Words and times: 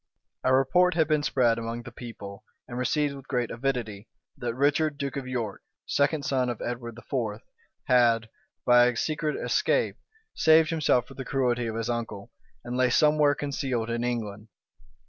A 0.43 0.51
report 0.51 0.95
had 0.95 1.07
been 1.07 1.21
spread 1.21 1.59
among 1.59 1.83
the 1.83 1.91
people, 1.91 2.43
and 2.67 2.75
received, 2.75 3.13
with 3.13 3.27
great 3.27 3.51
avidity, 3.51 4.07
that 4.35 4.55
Richard, 4.55 4.97
duke 4.97 5.15
of 5.15 5.27
York, 5.27 5.61
second 5.85 6.25
son 6.25 6.49
of 6.49 6.59
Edward 6.59 6.97
IV., 6.97 7.41
had, 7.83 8.27
by 8.65 8.87
a 8.87 8.97
secret 8.97 9.35
escape, 9.35 9.97
saved 10.33 10.71
himself 10.71 11.07
from 11.07 11.17
the 11.17 11.23
cruelty 11.25 11.67
of 11.67 11.75
his 11.75 11.87
uncle, 11.87 12.31
and 12.63 12.75
lay 12.77 12.89
somewhere 12.89 13.35
concealed 13.35 13.91
in 13.91 14.03
England. 14.03 14.47